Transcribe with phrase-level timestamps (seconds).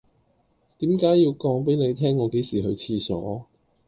[0.79, 3.45] 點解要講俾你聽我幾時去廁所